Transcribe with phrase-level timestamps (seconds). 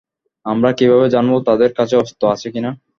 [0.45, 2.71] আমরা কিভাবে জানবো তাদের কাছে অস্ত্র আছে কিনা?